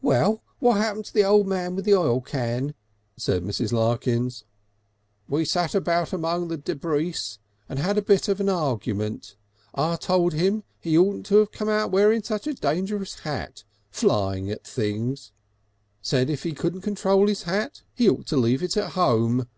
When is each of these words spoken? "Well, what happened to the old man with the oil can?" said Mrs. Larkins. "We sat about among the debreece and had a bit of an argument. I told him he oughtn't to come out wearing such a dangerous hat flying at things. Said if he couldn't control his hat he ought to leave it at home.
"Well, 0.00 0.44
what 0.60 0.76
happened 0.76 1.06
to 1.06 1.12
the 1.12 1.24
old 1.24 1.48
man 1.48 1.74
with 1.74 1.84
the 1.86 1.94
oil 1.96 2.20
can?" 2.20 2.76
said 3.16 3.42
Mrs. 3.42 3.72
Larkins. 3.72 4.44
"We 5.28 5.44
sat 5.44 5.74
about 5.74 6.12
among 6.12 6.46
the 6.46 6.56
debreece 6.56 7.38
and 7.68 7.80
had 7.80 7.98
a 7.98 8.02
bit 8.02 8.28
of 8.28 8.38
an 8.38 8.48
argument. 8.48 9.34
I 9.74 9.96
told 9.96 10.34
him 10.34 10.62
he 10.78 10.96
oughtn't 10.96 11.26
to 11.26 11.48
come 11.48 11.68
out 11.68 11.90
wearing 11.90 12.22
such 12.22 12.46
a 12.46 12.54
dangerous 12.54 13.16
hat 13.26 13.64
flying 13.90 14.48
at 14.52 14.64
things. 14.64 15.32
Said 16.00 16.30
if 16.30 16.44
he 16.44 16.52
couldn't 16.52 16.82
control 16.82 17.26
his 17.26 17.42
hat 17.42 17.82
he 17.92 18.08
ought 18.08 18.26
to 18.28 18.36
leave 18.36 18.62
it 18.62 18.76
at 18.76 18.92
home. 18.92 19.48